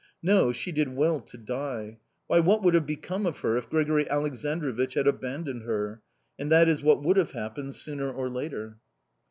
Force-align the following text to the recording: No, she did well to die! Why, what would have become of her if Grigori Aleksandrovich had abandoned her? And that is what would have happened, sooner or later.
No, 0.23 0.51
she 0.51 0.71
did 0.71 0.95
well 0.95 1.19
to 1.19 1.37
die! 1.37 1.99
Why, 2.25 2.39
what 2.39 2.63
would 2.63 2.73
have 2.73 2.87
become 2.87 3.27
of 3.27 3.37
her 3.41 3.55
if 3.55 3.69
Grigori 3.69 4.05
Aleksandrovich 4.05 4.95
had 4.95 5.05
abandoned 5.05 5.61
her? 5.61 6.01
And 6.39 6.51
that 6.51 6.67
is 6.67 6.81
what 6.81 7.03
would 7.03 7.17
have 7.17 7.33
happened, 7.33 7.75
sooner 7.75 8.11
or 8.11 8.27
later. 8.27 8.79